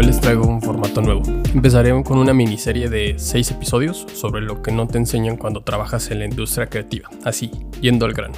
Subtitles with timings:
[0.00, 1.20] Hoy les traigo un formato nuevo.
[1.52, 6.10] Empezaré con una miniserie de 6 episodios sobre lo que no te enseñan cuando trabajas
[6.10, 7.50] en la industria creativa, así,
[7.82, 8.32] yendo al grano.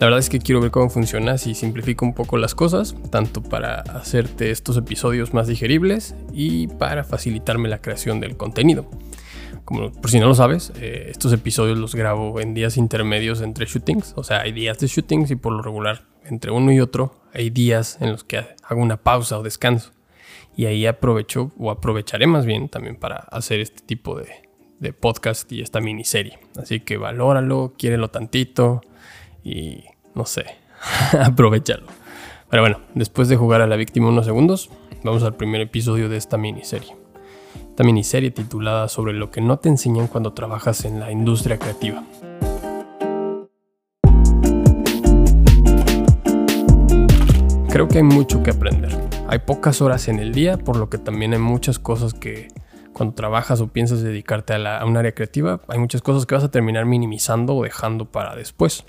[0.00, 3.40] La verdad es que quiero ver cómo funciona si simplifico un poco las cosas, tanto
[3.40, 8.90] para hacerte estos episodios más digeribles y para facilitarme la creación del contenido.
[9.64, 13.66] Como por si no lo sabes, eh, estos episodios los grabo en días intermedios entre
[13.66, 17.14] shootings, o sea, hay días de shootings y por lo regular entre uno y otro
[17.32, 19.95] hay días en los que hago una pausa o descanso.
[20.56, 25.60] Y ahí aprovecho, o aprovecharé más bien también para hacer este tipo de, podcast y
[25.60, 26.38] esta miniserie.
[26.56, 28.80] Así que valóralo, quiérelo tantito
[29.44, 30.46] y no sé,
[31.20, 31.86] aprovechalo.
[32.48, 34.70] Pero bueno, después de jugar a la víctima unos segundos,
[35.02, 36.94] vamos al primer episodio de esta miniserie.
[37.70, 42.04] Esta miniserie titulada sobre lo que no te enseñan cuando trabajas en la industria creativa.
[47.68, 50.98] Creo que hay mucho que aprender hay pocas horas en el día, por lo que
[50.98, 52.48] también hay muchas cosas que
[52.92, 56.50] cuando trabajas o piensas dedicarte a, un área creativa, hay muchas cosas que vas a
[56.50, 58.84] terminar minimizando o dejando para después.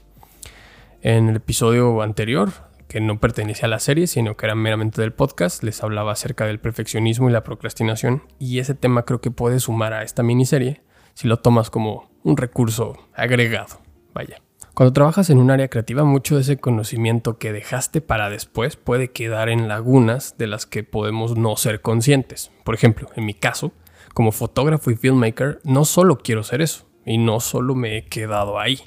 [1.02, 2.52] En el episodio anterior,
[2.88, 6.46] que no pertenecía a la serie, sino que era meramente del podcast, les hablaba acerca
[6.46, 10.82] del perfeccionismo y la procrastinación, y ese tema creo que puede sumar a esta miniserie
[11.14, 13.82] si lo tomas como un recurso agregado.
[14.14, 14.47] Vaya.
[14.78, 19.10] Cuando trabajas en un área creativa, mucho de ese conocimiento que dejaste para después puede
[19.10, 22.52] quedar en lagunas de las que podemos no ser conscientes.
[22.64, 23.72] Por ejemplo, en mi caso,
[24.14, 28.60] como fotógrafo y filmmaker, no solo quiero ser eso, y no solo me he quedado
[28.60, 28.80] ahí.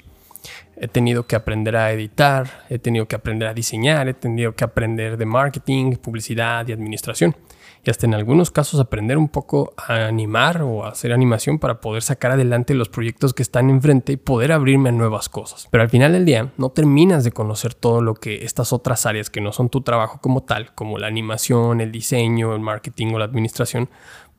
[0.77, 4.63] He tenido que aprender a editar, he tenido que aprender a diseñar, he tenido que
[4.63, 7.35] aprender de marketing, publicidad y administración
[7.83, 11.81] y hasta en algunos casos aprender un poco a animar o a hacer animación para
[11.81, 15.67] poder sacar adelante los proyectos que están enfrente y poder abrirme a nuevas cosas.
[15.71, 19.29] Pero al final del día no terminas de conocer todo lo que estas otras áreas
[19.29, 23.19] que no son tu trabajo como tal, como la animación, el diseño, el marketing o
[23.19, 23.89] la administración,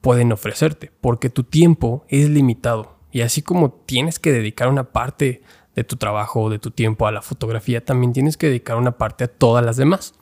[0.01, 2.97] pueden ofrecerte, porque tu tiempo es limitado.
[3.11, 5.43] Y así como tienes que dedicar una parte
[5.75, 8.93] de tu trabajo o de tu tiempo a la fotografía, también tienes que dedicar una
[8.93, 10.15] parte a todas las demás.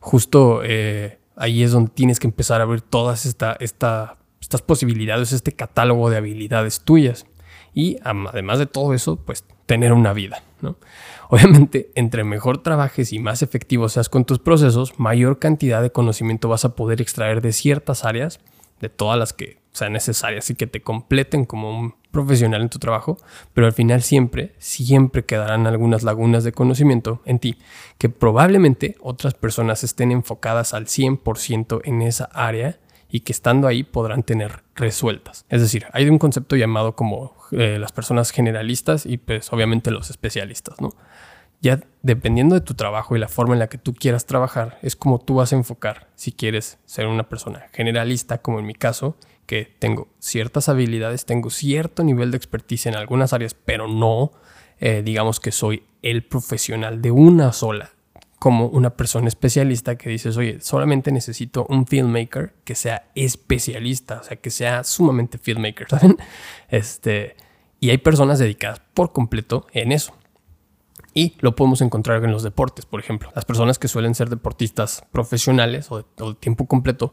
[0.00, 5.52] Justo eh, ahí es donde tienes que empezar a ver todas esta, estas posibilidades, este
[5.52, 7.26] catálogo de habilidades tuyas.
[7.72, 10.42] Y además de todo eso, pues tener una vida.
[10.60, 10.76] ¿no?
[11.28, 16.48] Obviamente, entre mejor trabajes y más efectivo seas con tus procesos, mayor cantidad de conocimiento
[16.48, 18.40] vas a poder extraer de ciertas áreas,
[18.80, 22.78] de todas las que sean necesarias y que te completen como un profesional en tu
[22.78, 23.18] trabajo,
[23.52, 27.58] pero al final siempre, siempre quedarán algunas lagunas de conocimiento en ti
[27.98, 32.78] que probablemente otras personas estén enfocadas al 100% en esa área
[33.10, 35.44] y que estando ahí podrán tener resueltas.
[35.48, 40.10] Es decir, hay un concepto llamado como eh, las personas generalistas y pues obviamente los
[40.10, 40.90] especialistas, ¿no?
[41.64, 44.96] Ya dependiendo de tu trabajo y la forma en la que tú quieras trabajar, es
[44.96, 49.16] como tú vas a enfocar si quieres ser una persona generalista, como en mi caso,
[49.46, 54.32] que tengo ciertas habilidades, tengo cierto nivel de expertise en algunas áreas, pero no
[54.78, 57.92] eh, digamos que soy el profesional de una sola,
[58.38, 64.22] como una persona especialista que dices, oye, solamente necesito un filmmaker que sea especialista, o
[64.22, 66.18] sea, que sea sumamente filmmaker, ¿saben?
[66.68, 67.36] Este,
[67.80, 70.14] y hay personas dedicadas por completo en eso.
[71.14, 73.30] Y lo podemos encontrar en los deportes, por ejemplo.
[73.34, 77.12] Las personas que suelen ser deportistas profesionales o de tiempo completo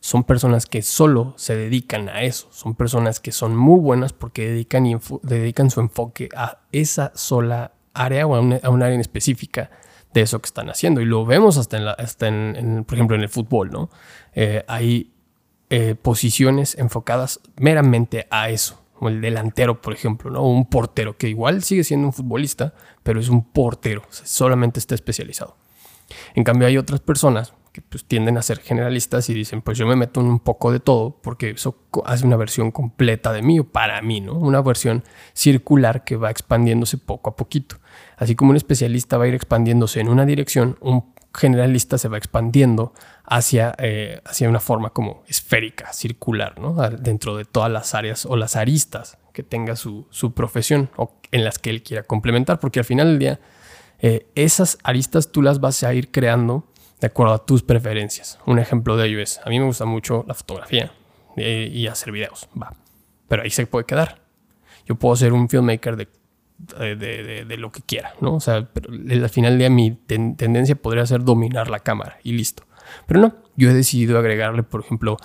[0.00, 4.48] son personas que solo se dedican a eso, son personas que son muy buenas porque
[4.48, 9.70] dedican, y dedican su enfoque a esa sola área o a un, área en específica
[10.12, 11.00] de eso que están haciendo.
[11.00, 13.90] Y lo vemos hasta, en, la, en, por ejemplo, en el fútbol, ¿no?
[14.34, 15.12] Eh, hay
[15.70, 20.42] eh, posiciones enfocadas meramente a eso, como el delantero, por ejemplo, ¿no?
[20.42, 25.56] un portero, que igual sigue siendo un futbolista, pero es un portero, solamente está especializado.
[26.34, 29.86] En cambio, hay otras personas que pues, tienden a ser generalistas y dicen, pues yo
[29.86, 31.76] me meto en un poco de todo porque eso
[32.06, 34.32] hace una versión completa de mí o para mí, ¿no?
[34.32, 37.76] Una versión circular que va expandiéndose poco a poquito.
[38.16, 42.18] Así como un especialista va a ir expandiéndose en una dirección, un generalista se va
[42.18, 42.92] expandiendo
[43.24, 46.74] hacia, eh, hacia una forma como esférica, circular, ¿no?
[46.90, 51.44] Dentro de todas las áreas o las aristas que tenga su, su profesión o en
[51.44, 53.40] las que él quiera complementar, porque al final del día
[53.98, 56.64] eh, esas aristas tú las vas a ir creando
[57.00, 58.38] de acuerdo a tus preferencias.
[58.46, 60.92] Un ejemplo de ello es, a mí me gusta mucho la fotografía
[61.36, 62.74] eh, y hacer videos, va.
[63.28, 64.20] Pero ahí se puede quedar.
[64.86, 66.08] Yo puedo ser un filmmaker de,
[66.58, 68.34] de, lo que quiera, ¿no?
[68.34, 72.64] O sea, pero al final día mi tendencia podría ser dominar la cámara y listo.
[73.06, 75.16] Pero no, yo he decidido agregarle, por ejemplo,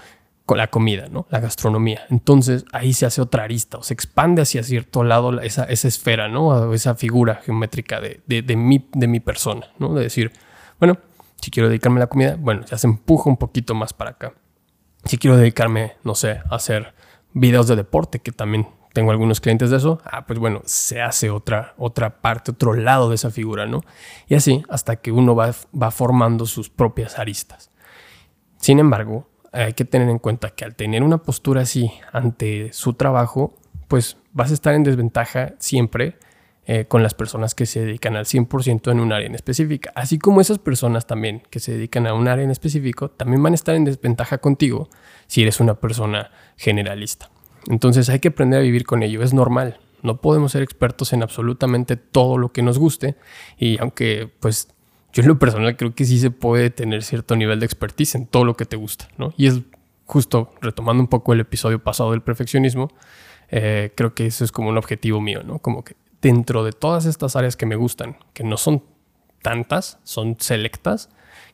[0.45, 1.28] con la comida, ¿no?
[1.30, 2.01] La gastronomía.
[2.10, 6.28] Entonces ahí se hace otra arista o se expande hacia cierto lado esa, esa esfera,
[6.28, 6.74] ¿no?
[6.74, 9.94] esa figura geométrica de, de, mi, de mi persona, ¿no?
[9.94, 10.31] De decir,
[10.80, 10.98] bueno,
[11.42, 14.34] si quiero dedicarme a la comida, bueno, ya se empuja un poquito más para acá.
[15.06, 16.94] Si quiero dedicarme, no sé, a hacer
[17.34, 21.29] videos de deporte, que también tengo algunos clientes de eso, ah, pues bueno, se hace
[21.29, 23.81] otra, otra parte, otro lado de esa figura, ¿no?
[24.27, 27.71] Y así hasta que uno va, va formando sus propias aristas.
[28.57, 32.93] Sin embargo, hay que tener en cuenta que al tener una postura así ante su
[32.93, 33.55] trabajo,
[33.88, 36.17] pues vas a estar en desventaja siempre
[36.65, 39.91] eh, con las personas que se dedican al 100% en un área en específica.
[39.95, 43.53] Así como esas personas también que se dedican a un área en específico, también van
[43.53, 44.88] a estar en desventaja contigo
[45.27, 47.31] si eres una persona generalista.
[47.68, 49.80] Entonces hay que aprender a vivir con ello, es normal.
[50.02, 53.16] No podemos ser expertos en absolutamente todo lo que nos guste
[53.58, 54.68] y aunque pues
[55.13, 58.25] yo en lo personal creo que sí se puede tener cierto nivel de expertise en
[58.25, 59.34] todo lo que te gusta, ¿no?
[59.38, 59.62] Y es
[60.06, 62.90] justo retomando un poco el episodio pasado del perfeccionismo,
[63.50, 65.60] eh, creo que eso es como un objetivo mío, ¿no?
[65.60, 68.84] Como que dentro de todas estas áreas que me gustan, que no son
[69.42, 71.10] tantas, son selectas,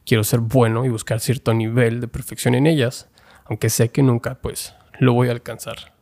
[0.05, 3.09] quiero ser bueno y buscar cierto nivel de perfección en ellas,
[3.45, 5.96] aunque sé que nunca pues lo voy a alcanzar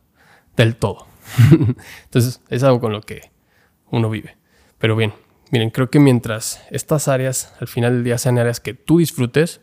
[0.56, 1.06] del todo.
[2.04, 3.30] Entonces es algo con lo que
[3.90, 4.36] uno vive.
[4.78, 5.12] Pero bien,
[5.50, 9.60] miren, creo que mientras estas áreas al final del día sean áreas que tú disfrutes,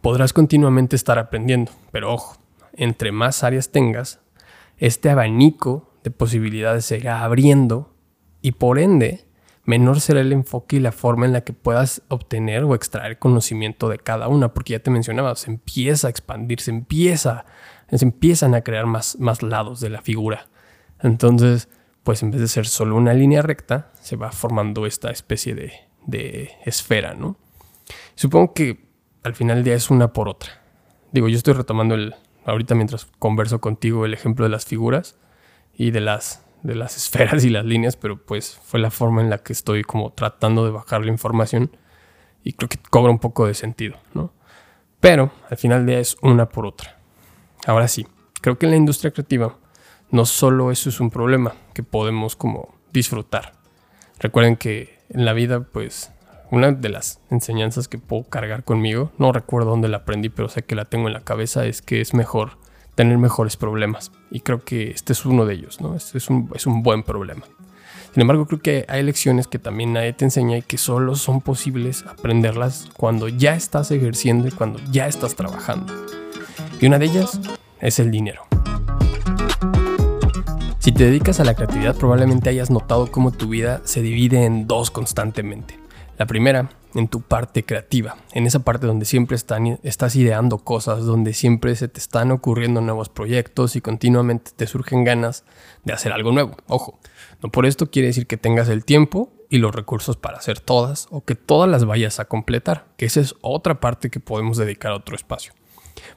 [0.00, 1.72] podrás continuamente estar aprendiendo.
[1.90, 2.42] Pero ojo,
[2.74, 4.20] entre más áreas tengas,
[4.78, 7.94] este abanico de posibilidades se irá abriendo
[8.40, 9.26] y por ende
[9.64, 13.88] menor será el enfoque y la forma en la que puedas obtener o extraer conocimiento
[13.88, 17.44] de cada una, porque ya te mencionaba, se empieza a expandir, se empieza,
[17.98, 20.48] se empiezan a crear más, más lados de la figura.
[21.00, 21.68] Entonces,
[22.02, 25.72] pues en vez de ser solo una línea recta, se va formando esta especie de,
[26.06, 27.36] de esfera, ¿no?
[28.14, 28.86] Supongo que
[29.22, 30.62] al final del día es una por otra.
[31.12, 35.16] Digo, yo estoy retomando el, ahorita mientras converso contigo el ejemplo de las figuras
[35.74, 39.30] y de las de las esferas y las líneas, pero pues fue la forma en
[39.30, 41.76] la que estoy como tratando de bajar la información
[42.44, 44.32] y creo que cobra un poco de sentido, ¿no?
[45.00, 47.01] Pero al final del día es una por otra.
[47.66, 48.06] Ahora sí,
[48.40, 49.56] creo que en la industria creativa
[50.10, 53.52] no solo eso es un problema que podemos como disfrutar.
[54.18, 56.12] Recuerden que en la vida pues
[56.50, 60.62] una de las enseñanzas que puedo cargar conmigo, no recuerdo dónde la aprendí, pero sé
[60.62, 62.58] que la tengo en la cabeza, es que es mejor
[62.94, 64.12] tener mejores problemas.
[64.30, 65.94] Y creo que este es uno de ellos, ¿no?
[65.94, 67.44] Este es un, es un buen problema.
[68.12, 71.40] Sin embargo, creo que hay lecciones que también nadie te enseña y que solo son
[71.40, 75.90] posibles aprenderlas cuando ya estás ejerciendo y cuando ya estás trabajando.
[76.80, 77.40] Y una de ellas
[77.80, 78.44] es el dinero.
[80.78, 84.66] Si te dedicas a la creatividad, probablemente hayas notado cómo tu vida se divide en
[84.66, 85.78] dos constantemente.
[86.18, 91.34] La primera, en tu parte creativa, en esa parte donde siempre estás ideando cosas, donde
[91.34, 95.44] siempre se te están ocurriendo nuevos proyectos y continuamente te surgen ganas
[95.84, 96.56] de hacer algo nuevo.
[96.66, 96.98] Ojo,
[97.42, 101.06] no por esto quiere decir que tengas el tiempo y los recursos para hacer todas
[101.10, 104.92] o que todas las vayas a completar, que esa es otra parte que podemos dedicar
[104.92, 105.52] a otro espacio.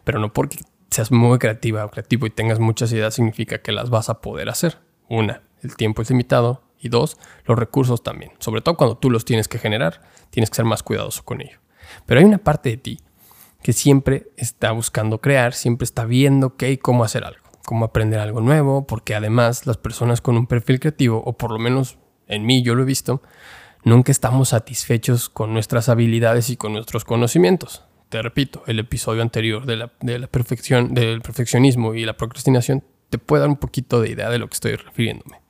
[0.04, 3.89] Pero no porque seas muy creativa o creativo y tengas muchas ideas significa que las
[3.89, 4.80] vas a poder hacer.
[5.10, 8.31] Una, el tiempo es limitado y dos, los recursos también.
[8.39, 11.60] Sobre todo cuando tú los tienes que generar, tienes que ser más cuidadoso con ello.
[12.06, 13.00] Pero hay una parte de ti
[13.62, 18.19] que siempre está buscando crear, siempre está viendo qué y cómo hacer algo, cómo aprender
[18.19, 21.98] algo nuevo, porque además las personas con un perfil creativo, o por lo menos
[22.28, 23.24] en mí yo lo he visto,
[23.83, 27.84] nunca estamos satisfechos con nuestras habilidades y con nuestros conocimientos.
[28.09, 33.42] Te repito, el episodio anterior de la, perfección, del perfeccionismo y la procrastinación te puede
[33.42, 35.42] dar un poquito de idea de lo que estoy refiriéndome.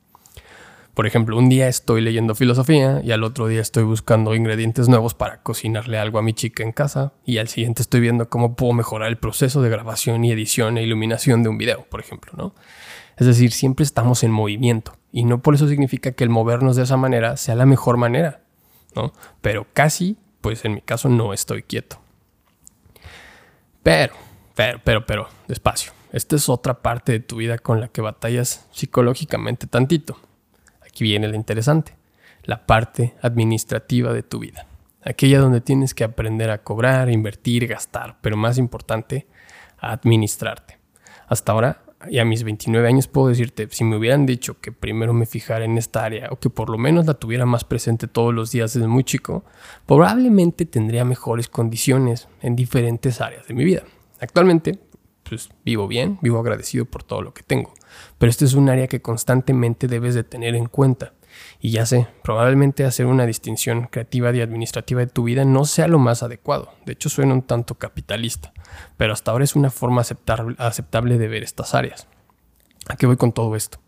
[0.94, 5.12] Por ejemplo, un día estoy leyendo filosofía y al otro día estoy buscando ingredientes nuevos
[5.12, 8.72] para cocinarle algo a mi chica en casa y al siguiente estoy viendo cómo puedo
[8.72, 12.54] mejorar el proceso de grabación y edición e iluminación de un video, por ejemplo, ¿no?
[13.18, 16.84] Es decir, siempre estamos en movimiento y no por eso significa que el movernos de
[16.84, 18.40] esa manera sea la mejor manera,
[18.94, 19.12] ¿no?
[19.42, 22.00] Pero casi, pues en mi caso no estoy quieto.
[23.86, 24.14] Pero,
[24.56, 25.92] pero, pero, pero, despacio.
[26.10, 30.18] Esta es otra parte de tu vida con la que batallas psicológicamente tantito.
[30.84, 31.94] Aquí viene lo interesante,
[32.42, 34.66] la parte administrativa de tu vida.
[35.04, 39.28] Aquella donde tienes que aprender a cobrar, invertir, gastar, pero más importante,
[39.78, 40.80] a administrarte.
[41.28, 45.12] Hasta ahora, y a mis 29 años puedo decirte, si me hubieran dicho que primero
[45.12, 48.34] me fijara en esta área o que por lo menos la tuviera más presente todos
[48.34, 49.44] los días desde muy chico,
[49.86, 53.82] probablemente tendría mejores condiciones en diferentes áreas de mi vida.
[54.20, 54.78] Actualmente,
[55.28, 57.72] pues vivo bien, vivo agradecido por todo lo que tengo.
[58.18, 61.12] Pero este es un área que constantemente debes de tener en cuenta.
[61.60, 65.88] Y ya sé, probablemente hacer una distinción creativa y administrativa de tu vida no sea
[65.88, 66.72] lo más adecuado.
[66.84, 68.52] De hecho, suena un tanto capitalista.
[68.96, 72.08] Pero hasta ahora es una forma aceptable de ver estas áreas.
[72.88, 73.78] ¿A qué voy con todo esto?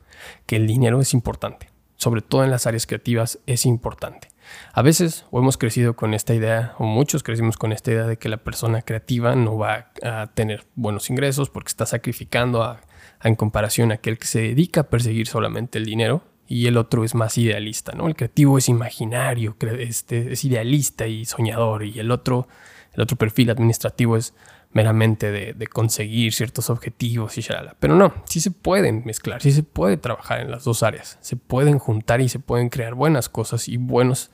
[0.47, 1.71] Que el dinero es importante.
[1.97, 4.29] Sobre todo en las áreas creativas es importante.
[4.73, 8.17] A veces o hemos crecido con esta idea, o muchos crecimos con esta idea de
[8.17, 12.81] que la persona creativa no va a tener buenos ingresos porque está sacrificando a,
[13.23, 17.05] en comparación a aquel que se dedica a perseguir solamente el dinero y el otro
[17.05, 18.09] es más idealista, ¿no?
[18.09, 22.49] El creativo es imaginario, este, es idealista y soñador y el otro,
[22.95, 24.35] el otro perfil administrativo es
[24.73, 27.77] meramente de, conseguir ciertos objetivos y shalala.
[27.79, 31.37] Pero no, sí se pueden mezclar, sí se puede trabajar en las dos áreas, se
[31.37, 34.31] pueden juntar y se pueden crear buenas cosas y buenos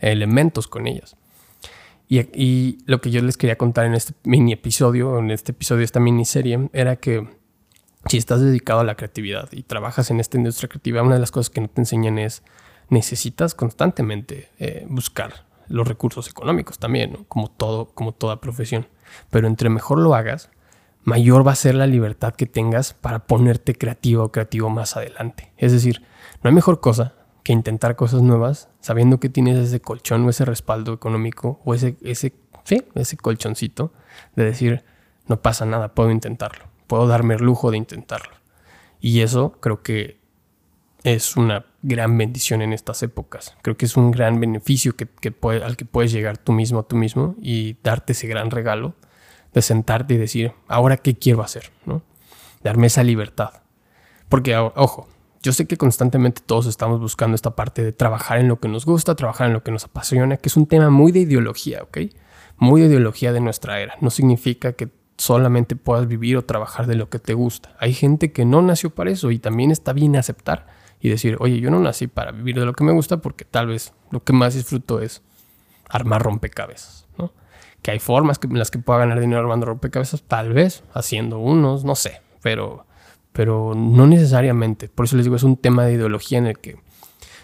[0.00, 1.16] elementos con ellas.
[2.08, 5.78] Y, y lo que yo les quería contar en este mini episodio, en este episodio
[5.78, 7.26] de esta miniserie, era que
[8.06, 11.30] si estás dedicado a la creatividad y trabajas en esta industria creativa, una de las
[11.30, 12.42] cosas que no te enseñan es
[12.90, 18.86] necesitas constantemente eh, buscar los recursos económicos también, como todo, como toda profesión.
[19.30, 20.50] Pero entre mejor lo hagas,
[21.02, 25.52] mayor va a ser la libertad que tengas para ponerte creativo o creativo más adelante.
[25.56, 26.02] Es decir,
[26.42, 30.44] no hay mejor cosa que intentar cosas nuevas sabiendo que tienes ese colchón o ese
[30.44, 32.34] respaldo económico o ese, ese,
[32.94, 33.92] ese colchoncito
[34.36, 34.84] de decir,
[35.26, 38.34] no pasa nada, puedo intentarlo puedo darme el lujo de intentarlo.
[39.00, 40.18] Y eso creo que
[41.04, 43.56] es una gran bendición en estas épocas.
[43.62, 45.06] Creo que es un gran beneficio que,
[45.62, 48.94] al que puedes llegar tú mismo a tú mismo y darte ese gran regalo
[49.52, 52.02] de sentarte y decir, ahora qué quiero hacer, ¿no?
[52.62, 53.62] Darme esa libertad.
[54.30, 55.06] Porque, ojo,
[55.42, 58.86] yo sé que constantemente todos estamos buscando esta parte de trabajar en lo que nos
[58.86, 61.98] gusta, trabajar en lo que nos apasiona, que es un tema muy de ideología, ¿ok?
[62.56, 63.94] Muy de ideología de nuestra era.
[64.00, 67.74] No significa que solamente puedas vivir o trabajar de lo que te gusta.
[67.78, 70.66] Hay gente que no nació para eso y también está bien aceptar
[71.00, 73.68] y decir, oye, yo no nací para vivir de lo que me gusta porque tal
[73.68, 75.22] vez lo que más disfruto es
[75.88, 77.32] armar rompecabezas, ¿no?
[77.82, 81.84] Que hay formas en las que pueda ganar dinero armando rompecabezas, tal vez haciendo unos,
[81.84, 82.86] no sé, pero,
[83.32, 84.88] pero no necesariamente.
[84.88, 86.78] Por eso les digo, es un tema de ideología en el que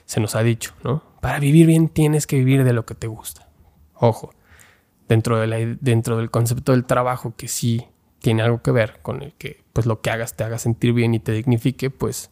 [0.06, 1.02] se nos ha dicho, ¿no?
[1.20, 3.48] Para vivir bien tienes que vivir de lo que te gusta.
[3.94, 4.32] Ojo,
[5.10, 5.44] dentro,
[5.80, 7.84] dentro del concepto del trabajo que sí
[8.20, 11.14] tiene algo que ver con el que pues lo que hagas te haga sentir bien
[11.14, 12.30] y te dignifique, pues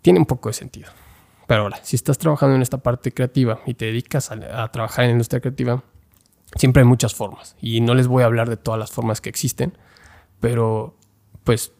[0.00, 0.90] tiene un poco de sentido.
[1.48, 5.08] Pero ahora, si estás trabajando en esta parte creativa y te dedicas a, trabajar en
[5.08, 5.82] la industria creativa,
[6.54, 7.56] siempre hay muchas formas.
[7.60, 9.76] Y no les voy a hablar de todas las formas que existen,
[10.38, 10.96] pero
[11.42, 11.72] pues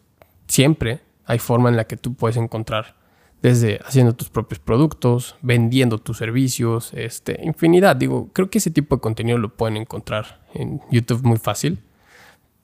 [0.47, 2.95] siempre hay forma en la que tú puedes encontrar
[3.43, 7.97] desde haciendo tus propios productos, vendiendo tus servicios, este, infinidad.
[7.97, 11.83] Digo, creo que ese tipo de contenido lo pueden encontrar en YouTube muy fácil.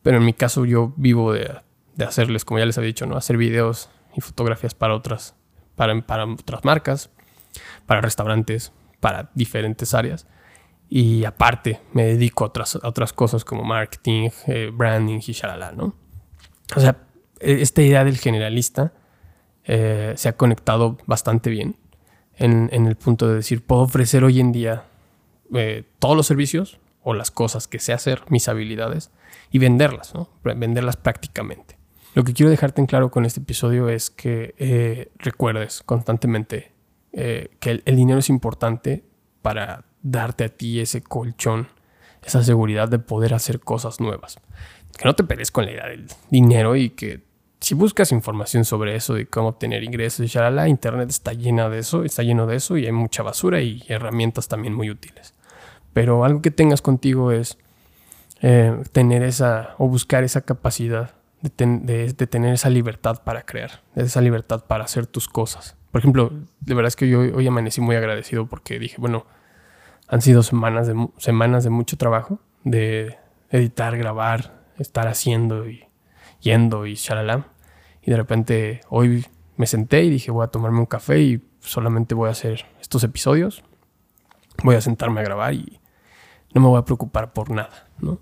[0.01, 1.59] Pero en mi caso yo vivo de,
[2.01, 3.17] hacerles, como ya les había dicho, ¿no?
[3.17, 5.35] Hacer videos y fotografías para otras,
[5.75, 7.09] para, para otras marcas,
[7.85, 8.71] para restaurantes,
[9.01, 10.27] para diferentes áreas.
[10.87, 15.93] Y aparte me dedico a otras, otras cosas como marketing, eh, branding y shalala, ¿no?
[16.73, 17.05] O sea,
[17.41, 18.93] e, esta idea del generalista
[19.71, 21.75] eh, se ha conectado bastante bien
[22.37, 24.85] en, el punto de decir, puedo ofrecer hoy en día
[25.53, 29.11] eh, todos los servicios o las cosas que sé hacer, mis habilidades,
[29.51, 31.77] y venderlas, venderlas prácticamente.
[32.15, 36.73] Lo que quiero dejarte en claro con este episodio es que eh, recuerdes constantemente
[37.11, 39.03] que el, dinero es importante
[39.43, 41.67] para darte a ti ese colchón,
[42.23, 44.39] esa seguridad de poder hacer cosas nuevas.
[44.97, 47.28] Que no te pelees con la idea del dinero y que
[47.59, 51.79] si buscas información sobre eso, de cómo obtener ingresos y la internet está llena de
[51.79, 55.33] eso, está lleno de eso y hay mucha basura y herramientas también muy útiles.
[55.93, 57.57] Pero algo que tengas contigo es
[58.41, 64.65] eh, tener esa o buscar esa capacidad de, tener esa libertad para crear, esa libertad
[64.65, 65.75] para hacer tus cosas.
[65.91, 69.25] Por ejemplo, de verdad es que yo hoy amanecí muy agradecido porque dije, bueno,
[70.07, 73.17] han sido semanas de, semanas de mucho trabajo, de
[73.49, 75.88] editar, grabar, estar haciendo y
[76.41, 77.47] yendo y shalala.
[78.01, 79.25] Y de repente hoy
[79.57, 83.03] me senté y dije voy a tomarme un café y solamente voy a hacer estos
[83.03, 83.63] episodios.
[84.63, 85.79] Voy a sentarme a grabar y
[86.53, 88.19] no me voy a preocupar por nada, ¿no?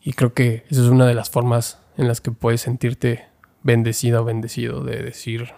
[0.00, 3.26] Y creo que esa es una de las formas en las que puedes sentirte
[3.62, 5.52] bendecido o bendecido de decir,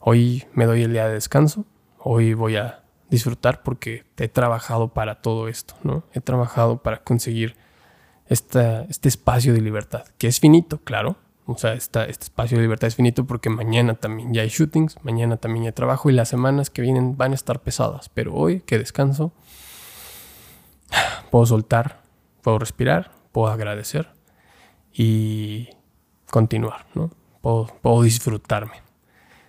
[0.00, 1.64] hoy me doy el día de descanso,
[1.98, 6.02] hoy voy a disfrutar porque he trabajado para todo esto, ¿no?
[6.12, 7.56] He trabajado para conseguir
[8.32, 11.16] este espacio de libertad, que es finito, claro.
[11.46, 15.36] O sea, este espacio de libertad es finito porque mañana también ya hay shootings, mañana
[15.36, 18.08] también hay trabajo y las semanas que vienen van a estar pesadas.
[18.08, 19.32] Pero hoy que descanso,
[21.30, 22.02] puedo soltar,
[22.42, 24.10] puedo respirar, puedo agradecer
[24.92, 25.68] y
[26.30, 27.10] continuar, ¿no?
[27.40, 28.82] Puedo, disfrutarme.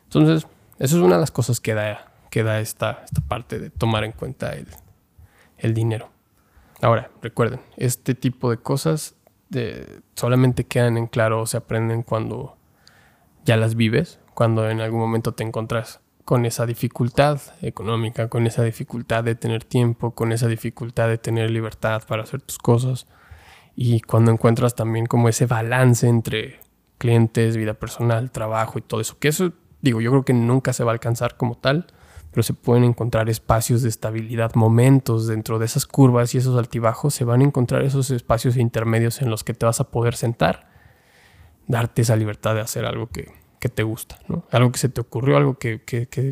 [0.06, 0.48] Entonces,
[0.80, 4.04] eso es una de las cosas que da, que da esta, esta parte de tomar
[4.04, 4.68] en cuenta el,
[5.58, 6.13] el dinero.
[6.84, 9.16] Ahora, recuerden, este tipo de cosas
[10.16, 12.58] solamente quedan en claro o se aprenden cuando
[13.46, 18.64] ya las vives, cuando en algún momento te encuentras con esa dificultad económica, con esa
[18.64, 23.08] dificultad de tener tiempo, con esa dificultad de tener libertad para hacer tus cosas.
[23.78, 26.60] Y cuando encuentras también como ese balance entre
[26.98, 30.84] clientes, vida personal, trabajo y todo eso, que eso digo, yo creo que nunca se
[30.84, 31.88] va a alcanzar como tal,
[32.34, 37.14] pero se pueden encontrar espacios de estabilidad, momentos dentro de esas curvas y esos altibajos,
[37.14, 40.68] se van a encontrar esos espacios intermedios en los que te vas a poder sentar,
[41.68, 43.32] darte esa libertad de hacer algo que,
[43.74, 44.44] te gusta, ¿no?
[44.52, 45.80] algo que se te ocurrió, algo que,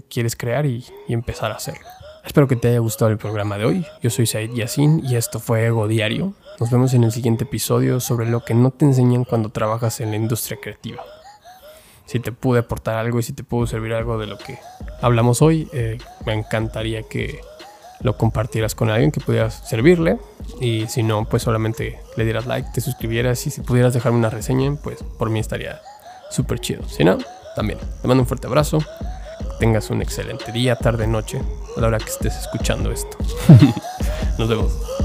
[0.09, 1.87] quieres crear y, y, empezar a hacerlo.
[2.25, 3.85] Espero que te haya gustado el programa de hoy.
[4.01, 6.33] Yo soy Said Yassin y esto fue Ego Diario.
[6.59, 10.09] Nos vemos en el siguiente episodio sobre lo que no te enseñan cuando trabajas en
[10.09, 11.01] la industria creativa
[12.11, 14.59] si te pude aportar algo y si te pudo servir algo de lo que
[15.01, 17.39] hablamos hoy, eh, me encantaría que
[18.01, 20.17] lo compartieras con alguien que pudieras servirle.
[20.59, 24.29] Y si no, pues solamente le dieras like, te suscribieras y si pudieras dejarme una
[24.29, 25.79] reseña, pues por mí estaría
[26.29, 26.83] súper chido.
[26.89, 27.17] Si no,
[27.55, 27.79] también.
[28.01, 28.79] Te mando un fuerte abrazo.
[29.61, 31.41] tengas un excelente día, tarde, noche,
[31.77, 33.17] a la hora que estés escuchando esto.
[34.37, 35.00] Nos vemos.